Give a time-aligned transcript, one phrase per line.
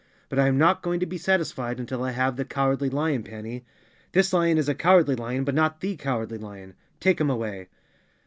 [0.29, 3.65] But I am not going to be satisfied until I have the Cowardly Lion, Panny.
[4.13, 6.73] This lion is a cowardly lion but not the Cow¬ ardly Lion.
[6.99, 7.67] Take him away!"